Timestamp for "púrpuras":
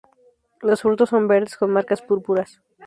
2.01-2.59